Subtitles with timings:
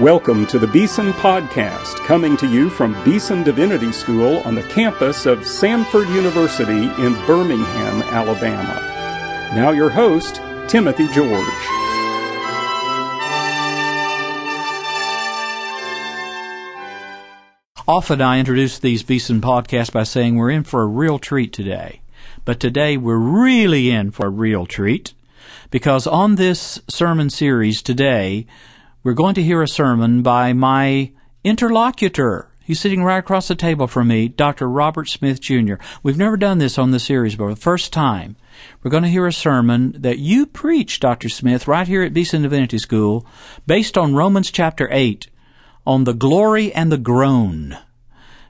[0.00, 5.26] Welcome to the Beeson Podcast, coming to you from Beeson Divinity School on the campus
[5.26, 8.80] of Samford University in Birmingham, Alabama.
[9.54, 10.36] Now, your host,
[10.68, 11.44] Timothy George.
[17.86, 22.00] Often I introduce these Beeson podcasts by saying we're in for a real treat today.
[22.46, 25.12] But today we're really in for a real treat
[25.70, 28.46] because on this sermon series today,
[29.02, 32.50] we're going to hear a sermon by my interlocutor.
[32.62, 34.68] He's sitting right across the table from me, Dr.
[34.68, 35.74] Robert Smith Jr.
[36.02, 38.36] We've never done this on the series before, the first time.
[38.82, 41.30] We're going to hear a sermon that you preach, Dr.
[41.30, 43.26] Smith, right here at Beeson Divinity School,
[43.66, 45.28] based on Romans chapter 8,
[45.86, 47.78] on the glory and the groan.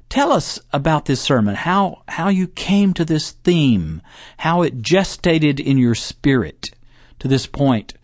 [0.08, 4.02] Tell us about this sermon, how, how you came to this theme,
[4.38, 6.70] how it gestated in your spirit
[7.20, 7.94] to this point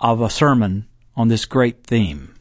[0.00, 0.86] of a sermon
[1.18, 2.34] on this great theme?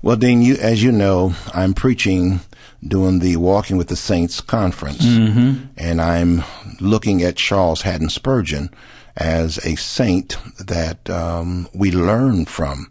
[0.00, 2.40] Well, Dean, you, as you know, I'm preaching
[2.86, 5.66] during the Walking with the Saints conference, mm-hmm.
[5.76, 6.44] and I'm
[6.80, 8.70] looking at Charles Haddon Spurgeon
[9.16, 12.90] as a saint that um, we learn from.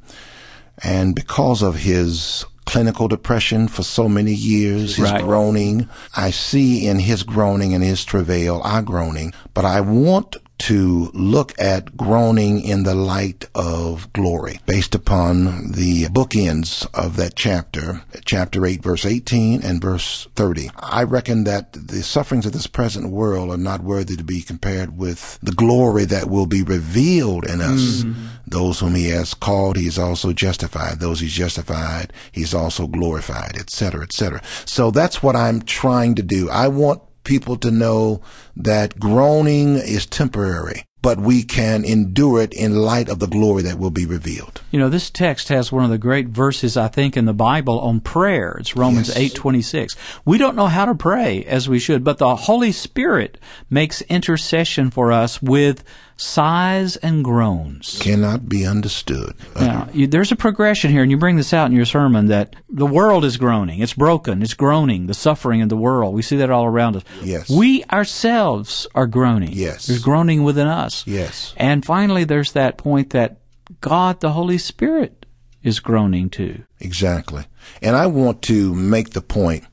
[0.84, 5.22] And because of his clinical depression for so many years, his right.
[5.22, 11.10] groaning, I see in his groaning and his travail our groaning, but I want to
[11.16, 18.04] look at groaning in the light of glory based upon the bookends of that chapter,
[18.26, 20.70] chapter 8, verse 18 and verse 30.
[20.78, 24.98] I reckon that the sufferings of this present world are not worthy to be compared
[24.98, 28.04] with the glory that will be revealed in us.
[28.04, 28.28] Mm-hmm.
[28.46, 31.00] Those whom he has called, he has also justified.
[31.00, 34.42] Those he's justified, he's also glorified, etc., etc.
[34.66, 36.50] So that's what I'm trying to do.
[36.50, 38.22] I want people to know
[38.56, 43.80] that groaning is temporary, but we can endure it in light of the glory that
[43.80, 44.62] will be revealed.
[44.72, 47.80] You know, this text has one of the great verses I think in the Bible
[47.80, 48.58] on prayer.
[48.60, 49.18] It's Romans Yes.
[49.18, 49.96] 8:26.
[50.26, 53.38] We don't know how to pray as we should, but the Holy Spirit
[53.70, 55.84] makes intercession for us with
[56.22, 57.98] sighs and groans.
[58.00, 59.34] Cannot be understood.
[59.56, 62.56] Now, you, there's a progression here, and you bring this out in your sermon that
[62.70, 63.80] the world is groaning.
[63.80, 64.42] It's broken.
[64.42, 65.08] It's groaning.
[65.08, 66.14] The suffering in the world.
[66.14, 67.04] We see that all around us.
[67.24, 67.50] Yes.
[67.50, 69.52] We ourselves are groaning.
[69.54, 69.88] Yes.
[69.88, 71.06] There's groaning within us.
[71.08, 71.54] Yes.
[71.58, 73.38] And finally, there's that point that
[73.80, 75.26] God, the Holy Spirit,
[75.64, 76.64] is groaning too.
[76.80, 77.46] Exactly.
[77.82, 79.66] And I want to make the point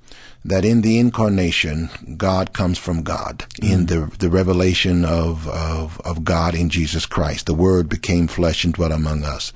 [0.44, 3.44] that in the incarnation, God comes from God.
[3.60, 8.64] In the, the revelation of, of, of God in Jesus Christ, the Word became flesh
[8.64, 9.52] and dwelt among us.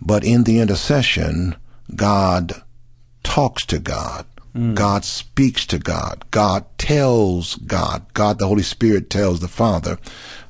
[0.00, 1.56] But in the intercession,
[1.94, 2.62] God
[3.22, 4.26] talks to God.
[4.74, 6.24] God speaks to God.
[6.30, 8.06] God tells God.
[8.14, 9.98] God, the Holy Spirit tells the Father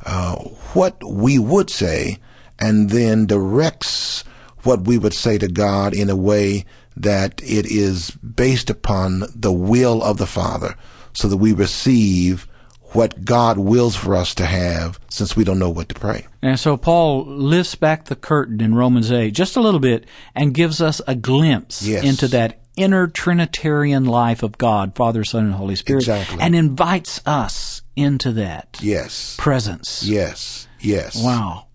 [0.04, 0.36] uh,
[0.74, 2.18] what we would say
[2.58, 4.22] and then directs
[4.62, 6.64] what we would say to God in a way
[6.96, 10.76] that it is based upon the will of the Father
[11.12, 12.46] so that we receive
[12.92, 16.26] what God wills for us to have since we don't know what to pray.
[16.40, 20.54] And so Paul lifts back the curtain in Romans 8 just a little bit and
[20.54, 22.04] gives us a glimpse Yes.
[22.04, 26.02] into that inner Trinitarian life of God, Father, Son, and Holy Spirit.
[26.02, 26.38] Exactly.
[26.40, 29.34] And invites us into that Yes.
[29.38, 30.02] presence.
[30.04, 30.66] Yes.
[30.80, 31.16] Yes.
[31.22, 31.65] Wow.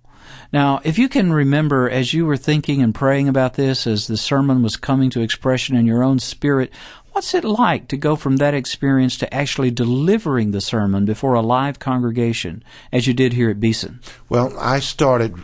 [0.53, 4.17] Now, if you can remember as you were thinking and praying about this, as the
[4.17, 6.71] sermon was coming to expression in your own spirit,
[7.13, 11.41] what's it like to go from that experience to actually delivering the sermon before a
[11.41, 14.01] live congregation, as you did here at Beeson?
[14.27, 15.35] Well, I started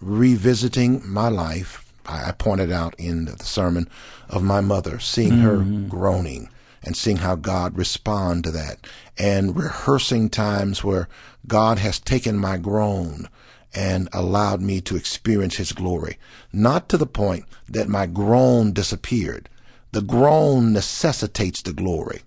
[0.00, 1.84] revisiting my life.
[2.04, 3.88] I pointed out in the sermon
[4.28, 5.88] of my mother, seeing her mm-hmm.
[5.88, 6.48] groaning
[6.82, 8.86] and seeing how God respond to that
[9.18, 11.08] and rehearsing times where
[11.46, 13.28] God has taken my groan
[13.76, 16.18] and allowed me to experience his glory.
[16.52, 19.48] Not to the point that my groan disappeared.
[19.92, 22.22] The groan necessitates the glory.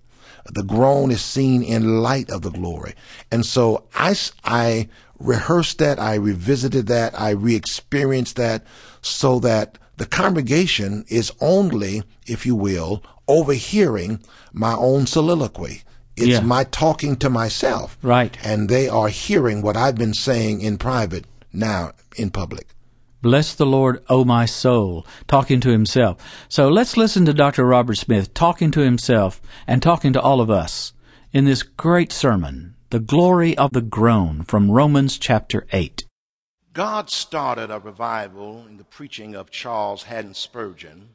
[0.52, 2.94] The groan is seen in light of the glory.
[3.30, 8.64] And so I, I rehearsed that, I revisited that, I re-experienced that
[9.02, 14.20] so that the congregation is only, if you will, overhearing
[14.52, 15.82] my own soliloquy.
[16.16, 16.40] It's Yeah.
[16.40, 17.98] my talking to myself.
[18.02, 18.36] Right.
[18.42, 22.68] And they are hearing what I've been saying in private now in public.
[23.22, 26.16] Bless the Lord, O my soul, talking to himself.
[26.48, 27.66] So let's listen to Dr.
[27.66, 30.94] Robert Smith talking to himself and talking to all of us
[31.32, 36.06] in this great sermon, The Glory of the Groan from Romans chapter 8.
[36.72, 41.10] God started a revival in the preaching of Charles Haddon Spurgeon,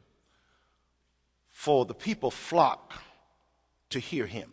[1.48, 2.92] for the people flocked
[3.90, 4.52] to hear him.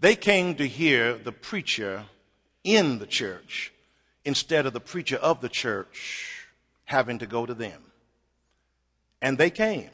[0.00, 2.06] They came to hear the preacher
[2.64, 3.72] in the church
[4.24, 6.46] instead of the preacher of the church
[6.84, 7.80] having to go to them.
[9.20, 9.90] And they came.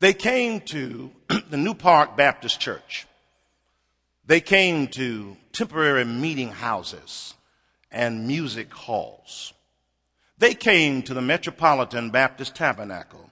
[0.00, 1.10] They came to
[1.50, 3.06] the New Park Baptist Church.
[4.26, 7.34] They came to temporary meeting houses
[7.90, 9.52] and music halls.
[10.38, 13.30] They came to the Metropolitan Baptist Tabernacle,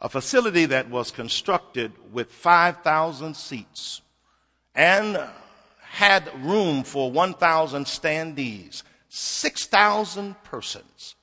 [0.00, 4.02] a facility that was constructed with 5,000 seats
[4.74, 5.18] and
[5.80, 8.82] had room for 1,000 standees,
[9.16, 11.14] 6,000 persons.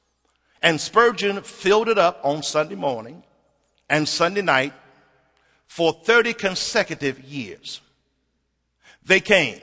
[0.64, 3.24] And Spurgeon filled it up on Sunday morning
[3.88, 4.74] and Sunday night
[5.68, 7.82] for 30 consecutive years.
[9.06, 9.62] They came.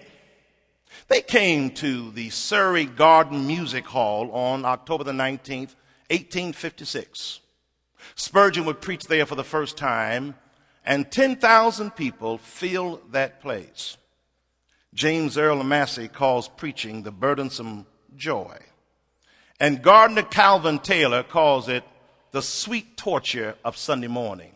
[1.09, 5.75] They came to the Surrey Garden Music Hall on October the 19th,
[6.11, 7.41] 1856.
[8.15, 10.37] Spurgeon would preach there for the first time,
[10.85, 13.97] and 10,000 people filled that place.
[14.95, 18.57] James Earl Massey calls preaching the burdensome joy.
[19.59, 21.85] And Gardner Calvin Taylor calls it
[22.33, 24.53] the sweet torture of Sunday morning.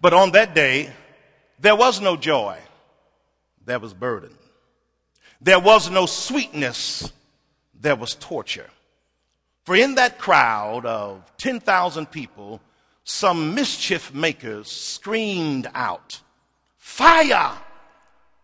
[0.00, 0.90] But on that day,
[1.58, 2.58] there was no joy.
[3.64, 4.30] There was burden.
[5.40, 7.12] There was no sweetness.
[7.78, 8.70] There was torture.
[9.64, 12.60] For in that crowd of 10,000 people,
[13.04, 16.20] some mischief makers screamed out,
[16.78, 17.52] Fire!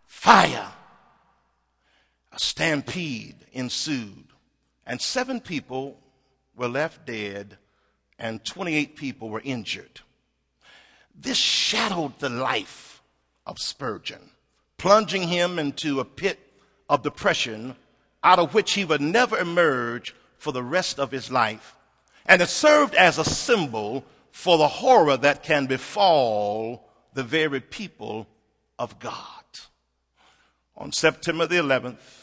[0.06, 0.72] Fire!
[2.32, 4.28] A stampede ensued,
[4.86, 6.00] and seven people
[6.56, 7.58] were left dead,
[8.18, 10.00] and 28 people were injured.
[11.14, 13.02] This shadowed the life
[13.46, 14.30] of Spurgeon,
[14.78, 16.38] plunging him into a pit
[16.88, 17.76] of depression
[18.24, 21.76] out of which he would never emerge for the rest of his life.
[22.24, 28.26] And it served as a symbol for the horror that can befall the very people
[28.78, 29.18] of God.
[30.76, 32.21] On September the 11th,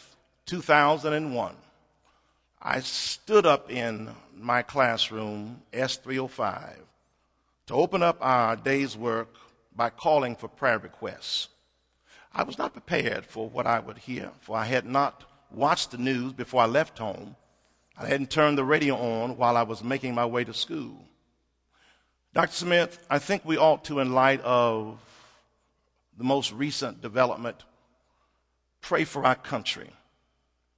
[0.49, 1.55] 2001,
[2.59, 6.73] I stood up in my classroom, S305,
[7.67, 9.35] to open up our day's work
[9.75, 11.49] by calling for prayer requests.
[12.33, 15.99] I was not prepared for what I would hear, for I had not watched the
[15.99, 17.35] news before I left home.
[17.95, 21.05] I hadn't turned the radio on while I was making my way to school.
[22.33, 22.53] Dr.
[22.53, 24.97] Smith, I think we ought to, in light of
[26.17, 27.65] the most recent development,
[28.81, 29.91] pray for our country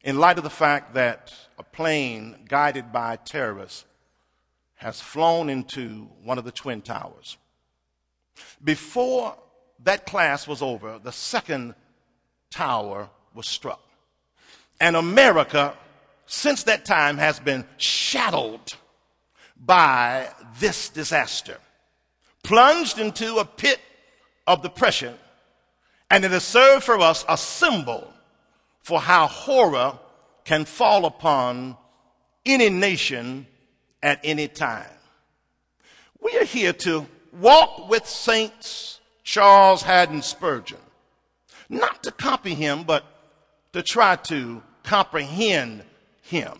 [0.03, 3.85] in light of the fact that a plane guided by terrorists
[4.75, 7.37] has flown into one of the Twin Towers.
[8.63, 9.35] Before
[9.83, 11.75] that class was over, the second
[12.49, 13.81] tower was struck.
[14.79, 15.75] And America,
[16.25, 18.73] since that time, has been shadowed
[19.55, 21.59] by this disaster,
[22.43, 23.79] plunged into a pit
[24.47, 25.13] of depression,
[26.09, 28.11] and it has served for us a symbol
[28.81, 29.97] for how horror
[30.43, 31.77] can fall upon
[32.45, 33.45] any nation
[34.01, 34.89] at any time.
[36.19, 40.79] We are here to walk with Saints Charles Haddon Spurgeon,
[41.69, 43.03] not to copy him, but
[43.73, 45.83] to try to comprehend
[46.21, 46.59] him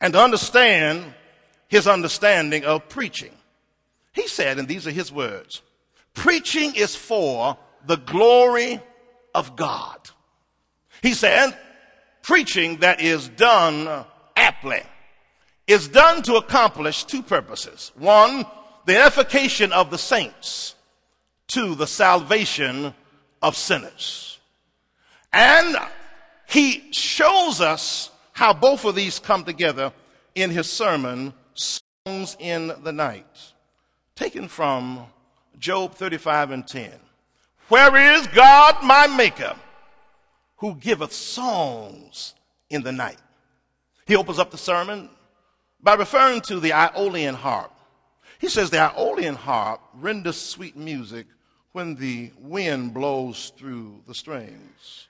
[0.00, 1.14] and to understand
[1.68, 3.32] his understanding of preaching.
[4.12, 5.62] He said, and these are his words,
[6.14, 7.56] preaching is for
[7.86, 8.80] the glory
[9.34, 9.98] of God.
[11.02, 11.56] He said,
[12.22, 14.04] preaching that is done
[14.36, 14.82] aptly
[15.66, 17.92] is done to accomplish two purposes.
[17.96, 18.44] One,
[18.86, 20.74] the edification of the saints.
[21.48, 22.94] Two, the salvation
[23.42, 24.38] of sinners.
[25.32, 25.76] And
[26.48, 29.92] he shows us how both of these come together
[30.34, 33.52] in his sermon, Songs in the Night,
[34.14, 35.06] taken from
[35.58, 36.92] Job 35 and 10.
[37.68, 39.54] Where is God my maker?
[40.62, 42.34] Who giveth songs
[42.70, 43.18] in the night.
[44.06, 45.10] He opens up the sermon
[45.82, 47.72] by referring to the Aeolian harp.
[48.38, 51.26] He says the Aeolian harp renders sweet music
[51.72, 55.08] when the wind blows through the strings.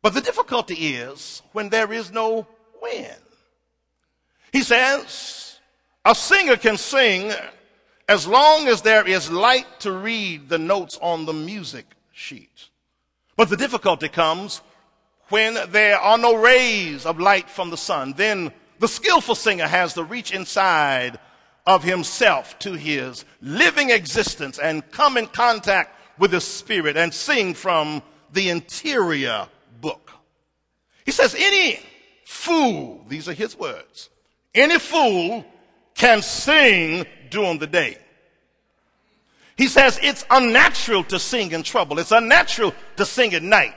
[0.00, 2.46] But the difficulty is when there is no
[2.80, 3.14] wind.
[4.54, 5.58] He says
[6.06, 7.30] a singer can sing
[8.08, 12.70] as long as there is light to read the notes on the music sheet.
[13.36, 14.62] But the difficulty comes
[15.28, 19.94] when there are no rays of light from the sun, then the skillful singer has
[19.94, 21.18] to reach inside
[21.66, 27.54] of himself to his living existence and come in contact with the spirit and sing
[27.54, 29.46] from the interior
[29.80, 30.10] book.
[31.04, 31.80] He says, any
[32.24, 34.10] fool, these are his words,
[34.54, 35.44] any fool
[35.94, 37.98] can sing during the day.
[39.56, 41.98] He says it's unnatural to sing in trouble.
[41.98, 43.74] It's unnatural to sing at night.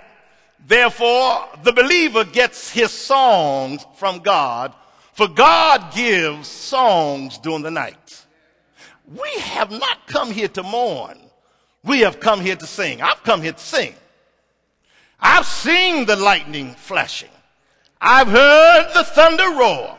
[0.67, 4.73] Therefore, the believer gets his songs from God,
[5.13, 8.25] for God gives songs during the night.
[9.07, 11.17] we have not come here to mourn.
[11.83, 13.01] We have come here to sing.
[13.01, 13.95] I've come here to sing.
[15.19, 17.29] I've seen the lightning flashing.
[17.99, 19.97] I've heard the thunder roar.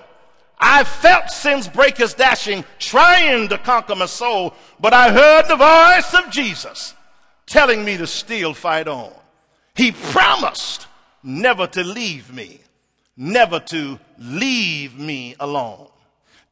[0.59, 6.15] I've felt sin's breakers dashing, trying to conquer my soul, but I heard the voice
[6.15, 6.95] of Jesus
[7.47, 9.13] telling me to still fight on.
[9.75, 10.87] He promised
[11.23, 12.61] never to leave me,
[13.17, 15.89] never to leave me alone.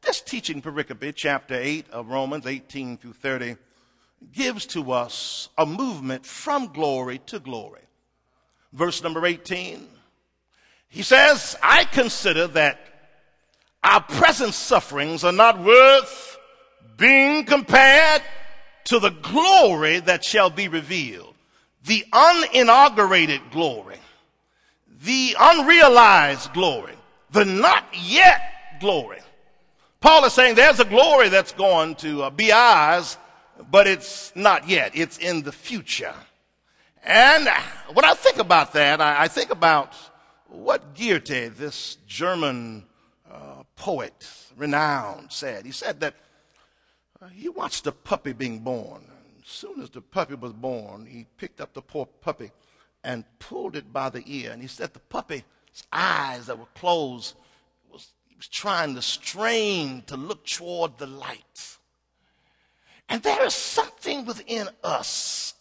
[0.01, 3.57] This teaching pericope, chapter 8 of Romans 18 through 30,
[4.33, 7.81] gives to us a movement from glory to glory.
[8.73, 9.87] Verse number 18,
[10.87, 12.79] he says, I consider that
[13.83, 16.37] our present sufferings are not worth
[16.97, 18.21] being compared
[18.85, 21.30] to the glory that shall be revealed.
[21.85, 23.97] The uninaugurated glory,
[25.03, 26.93] the unrealized glory,
[27.31, 28.41] the not yet
[28.79, 29.19] glory.
[29.99, 33.17] Paul is saying there's a glory that's going to uh, be ours,
[33.69, 34.91] but it's not yet.
[34.95, 36.13] It's in the future.
[37.03, 37.47] And
[37.93, 39.93] when I think about that, I, think about
[40.47, 42.85] what Goethe, this German
[43.31, 44.13] uh, poet,
[44.55, 45.65] renowned, said.
[45.65, 46.13] He said that
[47.21, 49.03] uh, he watched a puppy being born.
[49.51, 52.51] Soon as the puppy was born, he picked up the poor puppy
[53.03, 54.51] and pulled it by the ear.
[54.51, 55.43] And he said the puppy's
[55.91, 57.35] eyes that were closed
[57.91, 61.77] was, was trying to strain to look toward the light.
[63.09, 65.53] And there is something within us,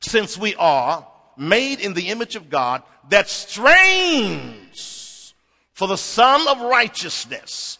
[0.00, 1.06] since we are
[1.36, 5.34] made in the image of God, that strains
[5.72, 7.78] for the Sun of Righteousness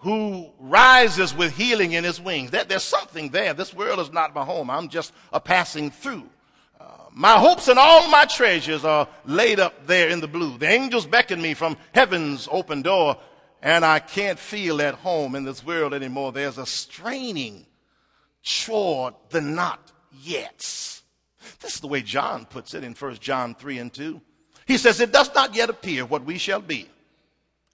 [0.00, 2.50] who rises with healing in his wings.
[2.50, 3.52] There, there's something there.
[3.52, 4.70] This world is not my home.
[4.70, 6.28] I'm just a passing through.
[6.80, 10.56] Uh, my hopes and all my treasures are laid up there in the blue.
[10.56, 13.18] The angels beckon me from heaven's open door,
[13.62, 16.32] and I can't feel at home in this world anymore.
[16.32, 17.66] There's a straining
[18.42, 19.92] toward the not
[20.24, 21.02] yets.
[21.60, 24.18] This is the way John puts it in 1 John 3 and 2.
[24.66, 26.88] He says, It does not yet appear what we shall be.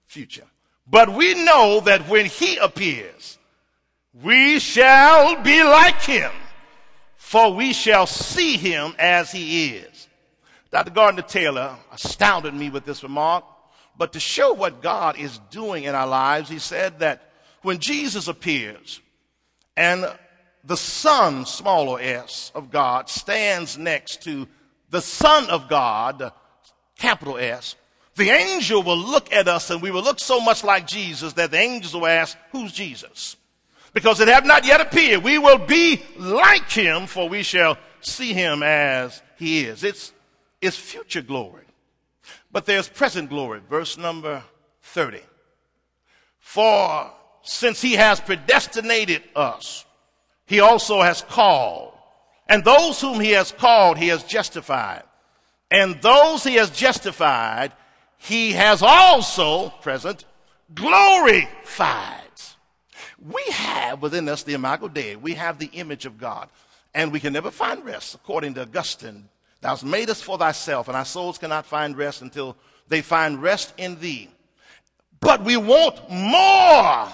[0.07, 0.45] Future.
[0.89, 3.37] But we know that when he appears,
[4.13, 6.31] we shall be like him,
[7.17, 10.07] for we shall see him as he is.
[10.71, 10.91] Dr.
[10.91, 13.43] Gardner Taylor astounded me with this remark,
[13.97, 18.27] but to show what God is doing in our lives, he said that when Jesus
[18.27, 19.01] appears
[19.75, 20.05] and
[20.63, 24.47] the Son, smaller s, of God stands next to
[24.89, 26.31] the Son of God,
[26.97, 27.75] capital S,
[28.17, 31.51] the angel will look at us and we will look so much like Jesus that
[31.51, 33.37] the angels will ask, Who's Jesus?
[33.93, 35.23] Because it have not yet appeared.
[35.23, 39.83] We will be like him, for we shall see him as he is.
[39.83, 40.11] It's,
[40.61, 41.63] it's future glory.
[42.51, 43.61] But there's present glory.
[43.69, 44.43] Verse number
[44.81, 45.21] 30.
[46.39, 47.11] For
[47.43, 49.85] since he has predestinated us,
[50.45, 51.93] he also has called.
[52.49, 55.03] And those whom he has called, he has justified.
[55.69, 57.73] And those he has justified,
[58.17, 60.25] he has also, present,
[60.73, 62.21] glorified.
[63.19, 65.15] We have within us the imago Dei.
[65.15, 66.49] We have the image of God.
[66.93, 69.29] And we can never find rest, according to Augustine.
[69.61, 72.55] Thou hast made us for thyself, and our souls cannot find rest until
[72.87, 74.29] they find rest in thee.
[75.19, 77.07] But we want more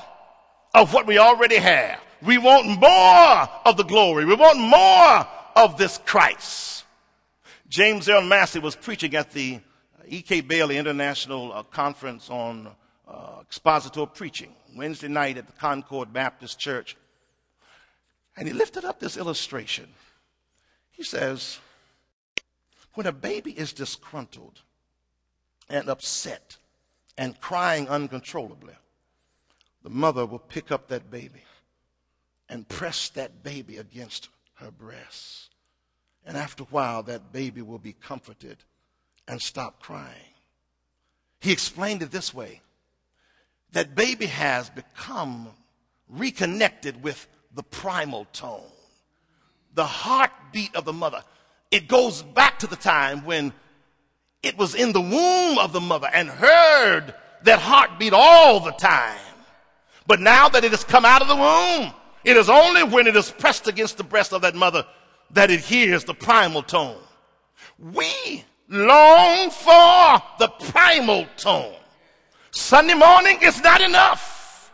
[0.74, 2.00] of what we already have.
[2.22, 4.26] We want more of the glory.
[4.26, 6.86] We want more of this Christ.
[7.68, 9.60] James Earl Massey was preaching at the
[10.14, 10.42] E.K.
[10.42, 12.70] Bailey International uh, Conference on
[13.08, 16.96] uh, Expository Preaching Wednesday night at the Concord Baptist Church.
[18.38, 19.88] And he lifted up this illustration.
[20.92, 21.58] He says,
[22.94, 24.62] when a baby is disgruntled
[25.68, 26.58] and upset
[27.18, 28.76] and crying uncontrollably,
[29.82, 31.42] the mother will pick up that baby
[32.48, 35.50] and press that baby against her breast.
[36.24, 38.58] And after a while, that baby will be comforted
[39.28, 40.34] and stop crying.
[41.40, 42.62] He explained it this way
[43.74, 45.50] that baby has become
[46.08, 48.62] reconnected with the primal tone,
[49.74, 51.22] the heartbeat of the mother.
[51.72, 53.52] It goes back to the time when
[54.44, 57.14] it was in the womb of the mother and heard
[57.44, 59.18] that heartbeat all the time.
[60.06, 63.16] But now that it has come out of the womb, it is only when it
[63.16, 64.86] is pressed against the breast of that mother
[65.32, 67.02] that it hears the primal tone.
[67.80, 71.76] We long for the primal tone.
[72.52, 74.72] Sunday morning is not enough.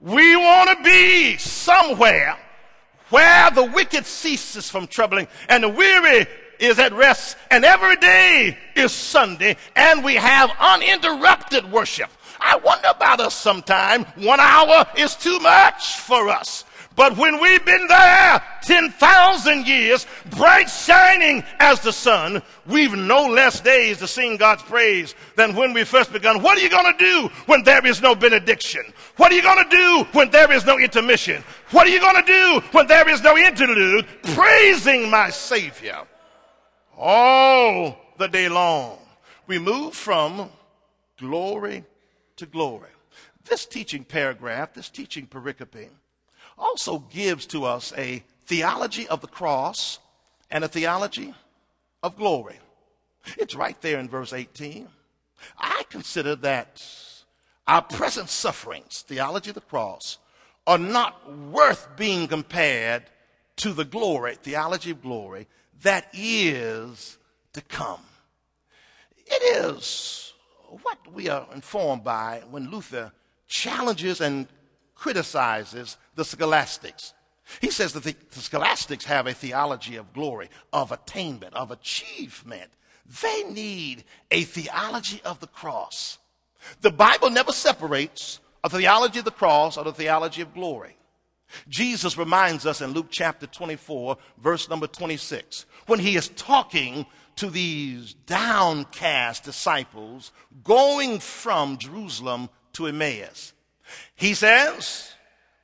[0.00, 2.36] We want to be somewhere
[3.10, 6.26] where the wicked ceases from troubling and the weary
[6.58, 12.10] is at rest and every day is Sunday and we have uninterrupted worship.
[12.40, 14.04] I wonder about us sometime.
[14.16, 16.64] One hour is too much for us.
[16.96, 23.60] But when we've been there 10,000 years, bright shining as the sun, we've no less
[23.60, 26.40] days to sing God's praise than when we first begun.
[26.40, 28.84] What are you going to do when there is no benediction?
[29.16, 31.42] What are you going to do when there is no intermission?
[31.72, 34.06] What are you going to do when there is no interlude?
[34.22, 36.02] Praising my Savior
[36.96, 38.98] all the day long.
[39.46, 40.48] We move from
[41.18, 41.84] glory
[42.36, 42.88] to glory.
[43.44, 45.88] This teaching paragraph, this teaching pericope,
[46.58, 49.98] also gives to us a theology of the cross
[50.50, 51.34] and a theology
[52.02, 52.58] of glory.
[53.38, 54.88] It's right there in verse 18.
[55.58, 56.84] I consider that
[57.66, 60.18] our present sufferings, theology of the cross,
[60.66, 63.04] are not worth being compared
[63.56, 65.46] to the glory, theology of glory,
[65.82, 67.18] that is
[67.52, 68.00] to come.
[69.26, 70.32] It is
[70.82, 73.12] what we are informed by when Luther
[73.46, 74.48] challenges and
[74.94, 77.14] criticizes the scholastics.
[77.60, 82.70] He says that the, the, scholastics have a theology of glory, of attainment, of achievement.
[83.22, 86.18] They need a theology of the cross.
[86.80, 90.96] The Bible never separates a theology of the cross or the theology of glory.
[91.68, 97.50] Jesus reminds us in Luke chapter 24, verse number 26, when he is talking to
[97.50, 100.32] these downcast disciples
[100.62, 103.52] going from Jerusalem to Emmaus.
[104.14, 105.12] He says,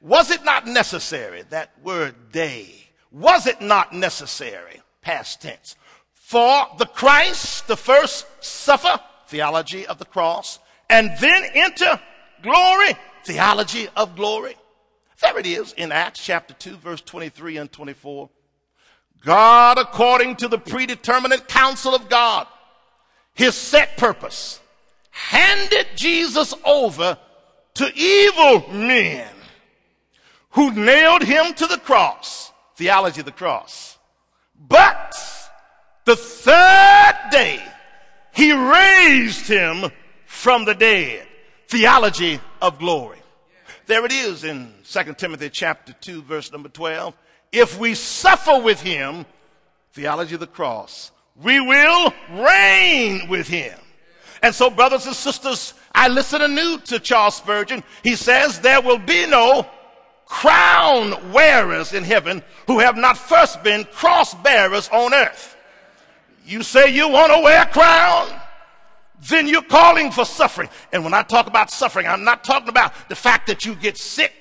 [0.00, 2.74] Was it not necessary, that word dei,
[3.10, 5.76] was it not necessary, past tense,
[6.14, 10.58] for the Christ to first suffer, theology of the cross,
[10.88, 12.00] and then enter
[12.42, 14.56] glory, theology of glory?
[15.20, 18.30] There it is in Acts chapter 2, verse 23 and 24.
[19.22, 22.46] God, according to the predeterminate counsel of God,
[23.34, 24.60] his set purpose,
[25.10, 27.18] handed Jesus over
[27.74, 29.28] to evil men
[30.50, 32.52] who nailed him to the cross.
[32.76, 33.98] Theology of the cross.
[34.58, 35.16] But
[36.04, 37.62] the third day,
[38.32, 39.90] he raised him
[40.26, 41.26] from the dead.
[41.68, 43.18] Theology of glory.
[43.86, 47.14] There it is in 2 Timothy chapter 2 verse number 12.
[47.52, 49.26] If we suffer with him,
[49.92, 51.10] theology of the cross,
[51.42, 53.76] we will reign with him.
[54.42, 57.82] And so, brothers and sisters, I listen anew to Charles Spurgeon.
[58.02, 59.68] He says there will be no
[60.26, 65.56] crown wearers in heaven who have not first been cross bearers on earth.
[66.46, 68.28] You say you want to wear a crown?
[69.28, 70.68] Then you're calling for suffering.
[70.92, 73.98] And when I talk about suffering, I'm not talking about the fact that you get
[73.98, 74.32] sick.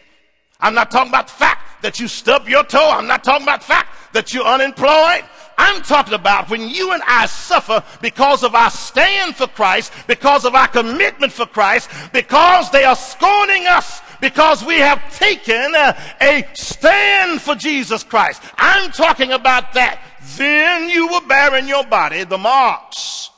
[0.62, 2.92] I'm not talking about the fact that you stub your toe.
[2.92, 5.24] I'm not talking about the fact that you're unemployed.
[5.62, 10.46] I'm talking about when you and I suffer because of our stand for Christ, because
[10.46, 15.98] of our commitment for Christ, because they are scorning us, because we have taken a,
[16.22, 18.42] a stand for Jesus Christ.
[18.58, 20.02] I'm talking about that.
[20.38, 23.30] Then you will bear in your body the marks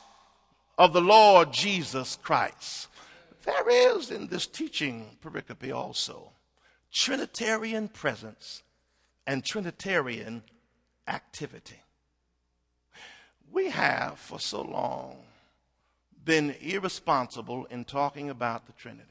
[0.78, 2.86] of the Lord Jesus Christ.
[3.44, 6.30] There is in this teaching pericope also
[6.92, 8.62] Trinitarian presence
[9.26, 10.44] and Trinitarian
[11.08, 11.81] activity
[13.52, 15.16] we have for so long
[16.24, 19.08] been irresponsible in talking about the Trinity.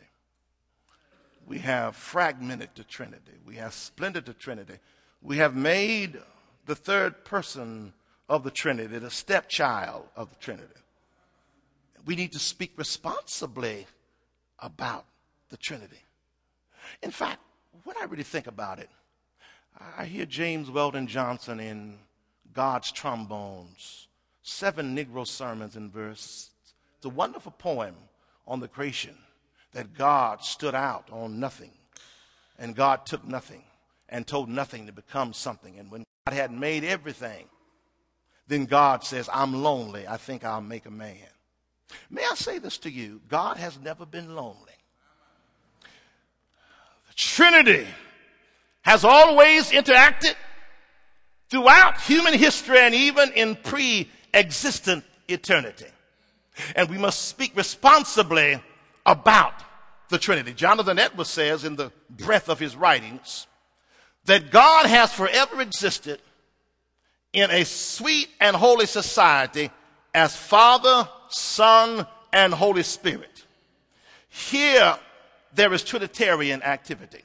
[1.45, 3.33] We have fragmented the Trinity.
[3.45, 4.75] We have splintered the Trinity.
[5.21, 6.17] We have made
[6.65, 7.93] the third person
[8.29, 10.67] of the Trinity the stepchild of the Trinity.
[12.05, 13.85] We need to speak responsibly
[14.59, 15.05] about
[15.49, 16.01] the Trinity.
[17.03, 17.41] In fact,
[17.83, 18.89] when I really think about it,
[19.97, 21.99] I hear James Weldon Johnson in
[22.53, 24.07] God's Trombones
[24.41, 26.49] seven Negro sermons in verse.
[26.97, 27.95] It's a wonderful poem
[28.47, 29.15] on the creation
[29.73, 31.71] that God stood out on nothing
[32.59, 33.63] and God took nothing
[34.09, 35.79] and told nothing to become something.
[35.79, 37.47] And when God had made everything,
[38.47, 40.07] then God says, I'm lonely.
[40.07, 41.17] I think I'll make a man.
[42.09, 43.21] May I say this to you?
[43.29, 44.73] God has never been lonely.
[47.07, 47.87] The Trinity
[48.81, 50.35] has always interacted
[51.49, 55.85] throughout human history and even in pre existent eternity.
[56.75, 58.61] And we must speak responsibly
[59.05, 59.63] about
[60.09, 60.53] the Trinity.
[60.53, 63.47] Jonathan Edwards says in the breath of his writings
[64.25, 66.21] that God has forever existed
[67.33, 69.71] in a sweet and holy society
[70.13, 73.45] as Father, Son, and Holy Spirit.
[74.29, 74.97] Here,
[75.53, 77.21] there is Trinitarian activity.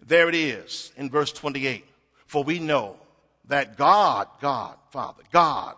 [0.00, 1.84] There it is in verse 28.
[2.26, 2.96] For we know
[3.46, 5.76] that God, God, Father, God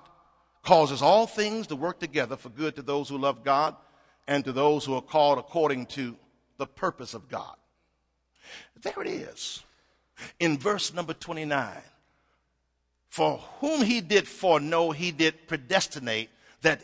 [0.66, 3.76] causes all things to work together for good to those who love God
[4.26, 6.16] and to those who are called according to
[6.58, 7.54] the purpose of God.
[8.82, 9.62] There it is.
[10.40, 11.70] In verse number 29,
[13.08, 16.30] for whom he did foreknow, he did predestinate
[16.62, 16.80] that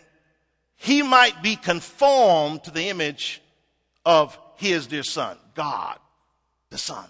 [0.76, 3.42] he might be conformed to the image
[4.06, 5.98] of his dear son, God,
[6.70, 7.08] the Son.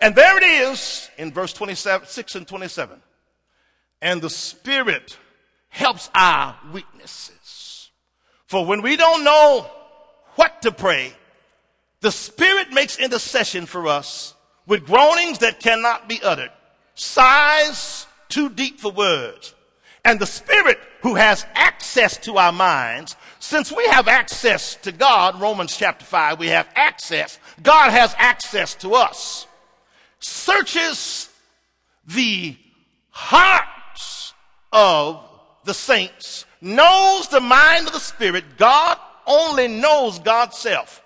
[0.00, 3.02] And there it is in verse 27, 6 and 27.
[4.00, 5.18] And the Spirit
[5.68, 7.90] helps our weaknesses.
[8.46, 9.70] For when we don't know
[10.36, 11.12] what to pray,
[12.00, 14.34] the Spirit makes intercession for us
[14.66, 16.50] with groanings that cannot be uttered,
[16.94, 19.54] sighs too deep for words.
[20.04, 25.40] And the Spirit who has access to our minds, since we have access to God,
[25.40, 29.46] Romans chapter 5, we have access, God has access to us,
[30.20, 31.28] searches
[32.06, 32.56] the
[33.10, 34.32] hearts
[34.72, 35.27] of
[35.64, 38.44] the saints, knows the mind of the Spirit.
[38.56, 41.02] God only knows God's self.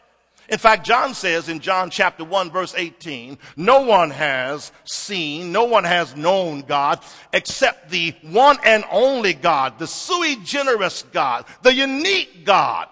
[0.48, 5.64] In fact, John says in John chapter 1 verse 18, no one has seen, no
[5.64, 7.00] one has known God
[7.32, 12.88] except the one and only God, the sui generis God, the unique God.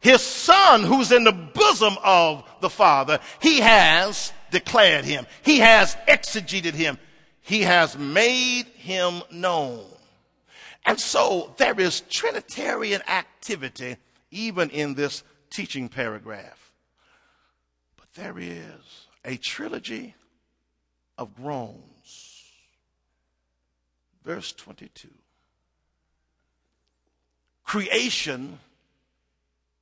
[0.00, 5.26] His son who's in the bosom of the Father, he has declared him.
[5.42, 6.98] He has exegeted him.
[7.40, 9.84] He has made him known.
[10.84, 13.96] And so there is Trinitarian activity
[14.30, 16.72] even in this teaching paragraph
[17.96, 20.14] But there is a trilogy
[21.18, 22.44] of groans.
[24.24, 25.08] Verse 22.
[27.64, 28.58] Creation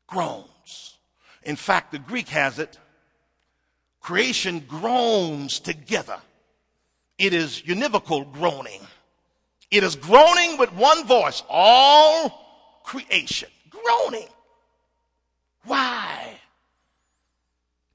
[0.07, 0.97] groans.
[1.43, 2.79] In fact, the Greek has it
[4.01, 6.19] creation groans together.
[7.19, 8.81] It is univocal groaning.
[9.71, 14.29] It is groaning with one voice, all creation groaning.
[15.65, 16.37] Why?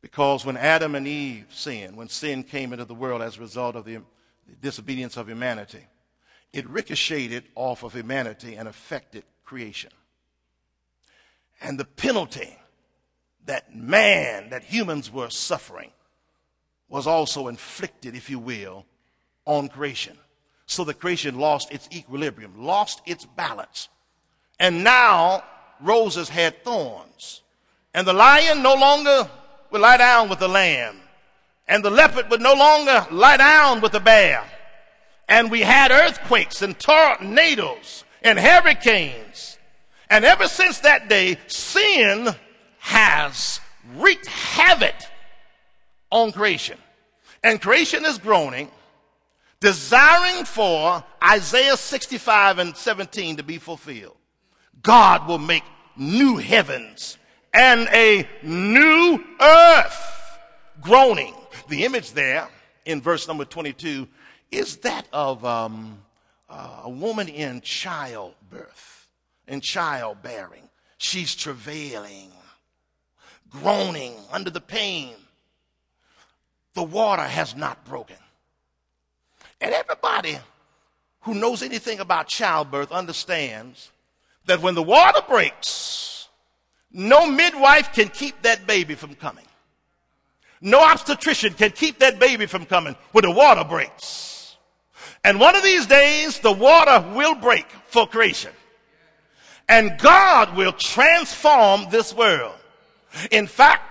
[0.01, 3.75] Because when Adam and Eve sinned, when sin came into the world as a result
[3.75, 4.01] of the
[4.61, 5.85] disobedience of humanity,
[6.53, 9.91] it ricocheted off of humanity and affected creation.
[11.61, 12.57] And the penalty
[13.45, 15.91] that man, that humans were suffering,
[16.87, 18.85] was also inflicted, if you will,
[19.45, 20.17] on creation.
[20.65, 23.89] So the creation lost its equilibrium, lost its balance.
[24.59, 25.43] And now
[25.81, 27.41] roses had thorns.
[27.93, 29.29] And the lion no longer
[29.71, 30.99] would lie down with the lamb,
[31.67, 34.43] and the leopard would no longer lie down with the bear.
[35.27, 39.57] And we had earthquakes and tornadoes and hurricanes.
[40.09, 42.29] And ever since that day, sin
[42.79, 43.59] has
[43.95, 44.95] wreaked havoc
[46.11, 46.77] on creation.
[47.43, 48.69] And creation is groaning,
[49.65, 54.15] desiring for Isaiah 65 and 17 to be fulfilled.
[54.83, 55.63] God will make
[55.97, 57.17] new heavens
[57.51, 60.39] and a new earth
[60.81, 61.33] groaning.
[61.67, 62.47] The image there
[62.85, 64.07] in verse number 22
[64.51, 65.97] is that of um,
[66.47, 69.07] uh, a woman in childbirth,
[69.47, 70.69] in childbearing.
[70.99, 72.29] She's travailing,
[73.49, 75.15] groaning under the pain.
[76.75, 78.17] The water has not broken.
[79.65, 80.37] And everybody
[81.21, 83.89] who knows anything about childbirth understands
[84.45, 86.27] that when the water breaks,
[86.91, 89.47] no midwife can keep that baby from coming.
[90.61, 94.55] No obstetrician can keep that baby from coming when the water breaks.
[95.23, 98.51] And one of these days, the water will break for creation.
[99.67, 102.53] And God will transform this world.
[103.31, 103.81] In fact,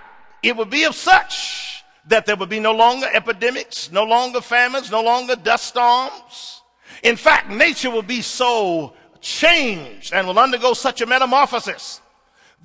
[0.41, 1.74] it will be of such
[2.07, 6.61] that there will be no longer epidemics, no longer famines, no longer dust storms.
[7.03, 12.01] In fact, nature will be so changed and will undergo such a metamorphosis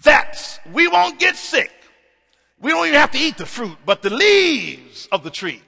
[0.02, 1.70] that we won't get sick.
[2.60, 5.62] We don't even have to eat the fruit, but the leaves of the tree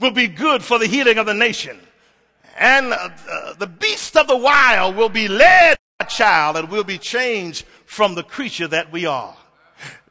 [0.00, 1.78] will be good for the healing of the nation.
[2.58, 6.84] And uh, the beast of the wild will be led by a child and will
[6.84, 9.36] be changed from the creature that we are.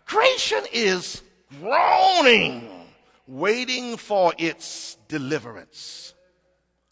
[0.06, 1.22] Creation is
[1.60, 2.70] groaning,
[3.34, 6.14] waiting for its deliverance.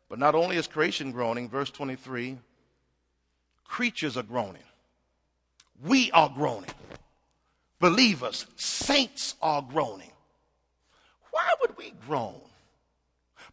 [0.10, 2.38] But not only is creation groaning, verse 23,
[3.64, 4.64] creatures are groaning.
[5.84, 6.72] We are groaning.
[7.80, 10.12] Believers, saints are groaning.
[11.30, 12.42] Why would we groan?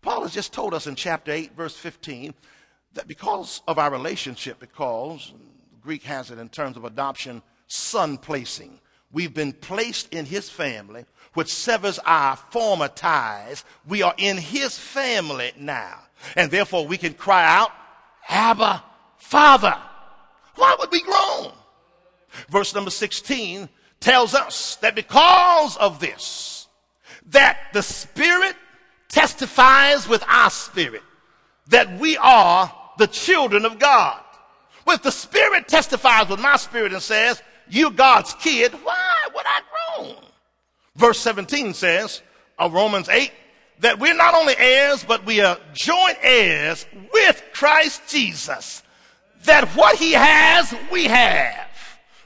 [0.00, 2.32] Paul has just told us in chapter 8, verse 15,
[2.94, 5.32] that because of our relationship, because
[5.82, 8.80] Greek has it in terms of adoption, son placing,
[9.12, 13.64] we've been placed in his family, which severs our former ties.
[13.86, 16.00] We are in his family now.
[16.36, 17.70] And therefore we can cry out,
[18.28, 18.82] Abba,
[19.18, 19.76] Father.
[20.56, 21.52] Why would we groan?
[22.48, 23.68] Verse number 16
[24.00, 26.66] tells us that because of this,
[27.30, 28.56] that the Spirit
[29.08, 31.02] testifies with our spirit
[31.68, 34.20] that we are the children of God.
[34.84, 39.46] Well, if the spirit testifies with my spirit and says, you God's kid, why would
[39.46, 39.60] I
[39.96, 40.16] groan?
[40.96, 42.22] Verse 17 says
[42.58, 43.30] of Romans 8
[43.80, 48.82] that we're not only heirs, but we are joint heirs with Christ Jesus.
[49.44, 51.68] That what he has, we have.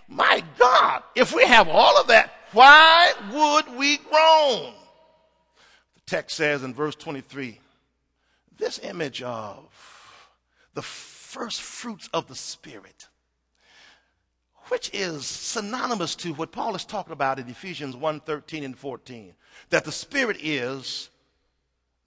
[0.09, 4.75] My God, if we have all of that, why would we groan?
[5.95, 7.61] The text says in verse 23
[8.59, 9.65] this image of
[10.75, 13.09] the first fruits of the Spirit,
[14.73, 19.35] which is synonymous to what Paul is talking about in Ephesians 1 13 and 14.
[19.69, 21.11] That the Spirit is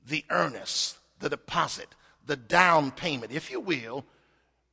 [0.07, 1.89] the earnest, the deposit,
[2.25, 4.03] the down payment, if you will,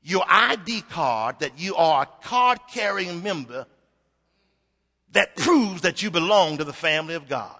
[0.02, 3.66] your ID card that you are a card carrying member
[5.10, 7.58] that proves that you belong to the family of God.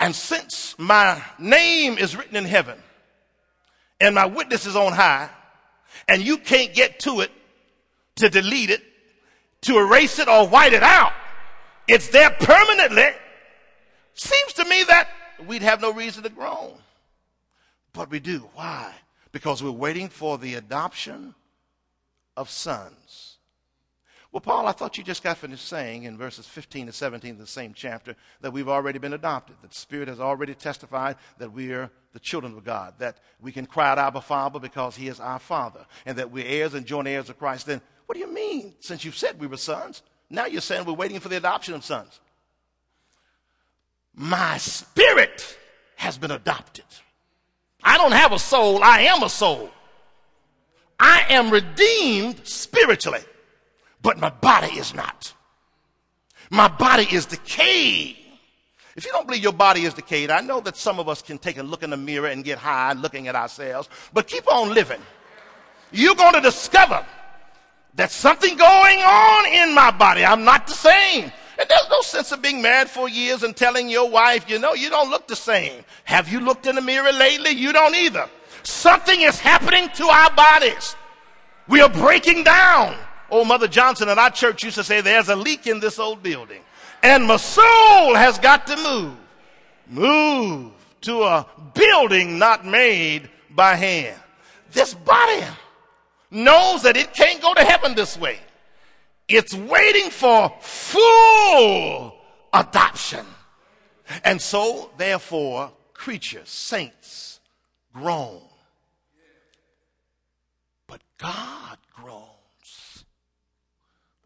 [0.00, 2.82] And since my name is written in heaven
[4.00, 5.30] and my witness is on high,
[6.08, 7.30] and you can't get to it
[8.16, 8.82] to delete it,
[9.62, 11.12] to erase it or white it out,
[11.88, 13.08] it's there permanently.
[14.14, 15.08] Seems to me that
[15.46, 16.74] we'd have no reason to groan.
[17.92, 18.48] But we do.
[18.54, 18.94] Why?
[19.32, 21.34] Because we're waiting for the adoption
[22.36, 23.38] of sons.
[24.32, 27.38] Well, Paul, I thought you just got finished saying in verses 15 to 17 of
[27.38, 31.52] the same chapter that we've already been adopted, that the Spirit has already testified that
[31.52, 35.08] we are the children of God, that we can cry out Abba Father because He
[35.08, 37.66] is our Father, and that we're heirs and joint heirs of Christ.
[37.66, 38.74] Then what do you mean?
[38.80, 41.84] Since you've said we were sons, now you're saying we're waiting for the adoption of
[41.84, 42.18] sons.
[44.16, 45.56] My spirit
[45.94, 46.86] has been adopted.
[47.84, 49.70] I don't have a soul, I am a soul.
[50.98, 53.20] I am redeemed spiritually
[54.02, 55.32] but my body is not.
[56.50, 58.16] My body is decayed.
[58.96, 61.38] If you don't believe your body is decayed, I know that some of us can
[61.38, 64.74] take a look in the mirror and get high looking at ourselves, but keep on
[64.74, 65.00] living.
[65.92, 67.06] You're going to discover
[67.94, 70.24] that something going on in my body.
[70.24, 71.32] I'm not the same.
[71.58, 74.72] And there's no sense of being mad for years and telling your wife, you know,
[74.72, 75.84] you don't look the same.
[76.04, 77.50] Have you looked in the mirror lately?
[77.50, 78.28] You don't either.
[78.62, 80.96] Something is happening to our bodies.
[81.68, 82.96] We are breaking down.
[83.30, 86.22] Old Mother Johnson at our church used to say, There's a leak in this old
[86.22, 86.62] building.
[87.02, 89.16] And my soul has got to move.
[89.86, 90.72] Move
[91.02, 94.18] to a building not made by hand.
[94.72, 95.44] This body
[96.30, 98.38] knows that it can't go to heaven this way.
[99.28, 102.14] It's waiting for full
[102.52, 103.24] adoption.
[104.24, 107.40] And so, therefore, creatures, saints,
[107.94, 108.40] groan.
[110.86, 113.04] But God groans.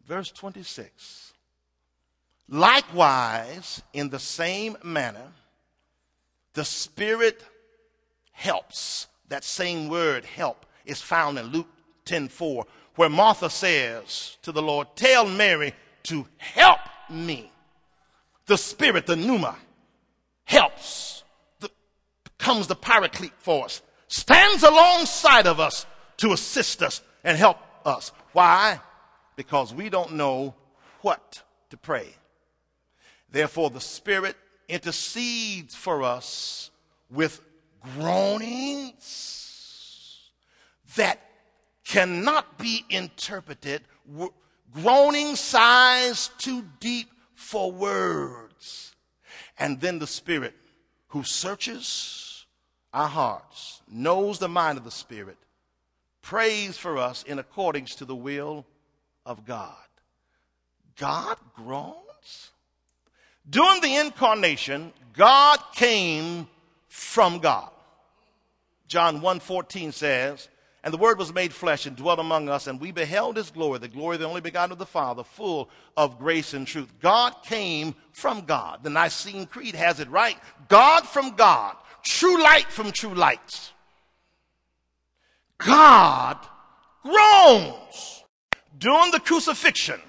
[0.07, 1.33] Verse 26.
[2.49, 5.31] Likewise, in the same manner,
[6.53, 7.43] the Spirit
[8.31, 9.07] helps.
[9.29, 11.67] That same word, help, is found in Luke
[12.05, 12.65] 10 4,
[12.95, 17.51] where Martha says to the Lord, Tell Mary to help me.
[18.45, 19.57] The Spirit, the pneuma,
[20.45, 21.23] helps,
[21.59, 21.69] the,
[22.23, 25.85] becomes the paraclete for us, stands alongside of us
[26.17, 28.11] to assist us and help us.
[28.33, 28.79] Why?
[29.35, 30.53] because we don't know
[31.01, 32.15] what to pray.
[33.31, 34.35] Therefore, the Spirit
[34.67, 36.71] intercedes for us
[37.09, 37.41] with
[37.97, 39.01] groanings
[40.95, 41.19] that
[41.85, 43.81] cannot be interpreted,
[44.73, 48.95] groaning sighs too deep for words.
[49.57, 50.53] And then the Spirit,
[51.09, 52.45] who searches
[52.91, 55.37] our hearts, knows the mind of the Spirit,
[56.21, 58.65] prays for us in accordance to the will
[59.25, 59.75] of God.
[60.97, 62.51] God groans?
[63.47, 66.47] During the incarnation, God came
[66.87, 67.69] from God.
[68.87, 70.49] John 1:14 says,
[70.85, 73.79] and the word was made flesh and dwelt among us, and we beheld his glory,
[73.79, 75.67] the glory of the only begotten of the Father, full
[75.97, 76.93] of grace and truth.
[77.01, 78.83] God came from God.
[78.83, 80.37] The Nicene Creed has it right.
[80.67, 81.75] God from God.
[82.03, 83.73] True light from true lights.
[85.57, 86.37] God
[87.01, 88.23] groans
[88.77, 89.99] during the crucifixion,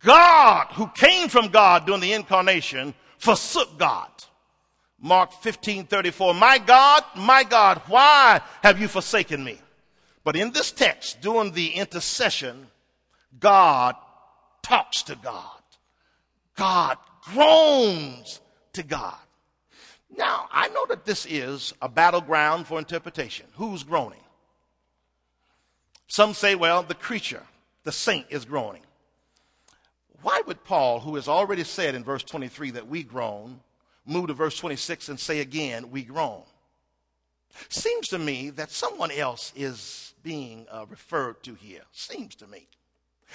[0.00, 4.10] God, who came from God during the incarnation, forsook God.
[5.04, 6.32] Mark 15 34.
[6.32, 9.60] My God, my God, why have you forsaken me?
[10.24, 12.68] But in this text, during the intercession,
[13.38, 13.96] God
[14.62, 15.60] talks to God.
[16.56, 18.40] God groans
[18.72, 19.18] to God.
[20.16, 23.44] Now, I know that this is a battleground for interpretation.
[23.56, 24.24] Who's groaning?
[26.06, 27.42] Some say, well, the creature,
[27.82, 28.82] the saint, is groaning.
[30.22, 33.60] Why would Paul, who has already said in verse 23 that we groan,
[34.06, 36.42] move to verse 26 and say again, we groan.
[37.68, 41.82] Seems to me that someone else is being uh, referred to here.
[41.92, 42.66] Seems to me.